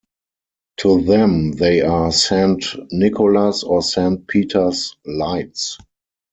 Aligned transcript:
To 0.77 0.99
them, 1.03 1.51
they 1.51 1.81
are 1.81 2.11
"Saint 2.11 2.65
Nicholas" 2.91 3.61
or 3.61 3.83
"Saint 3.83 4.25
Peter's 4.25 4.95
lights". 5.05 5.77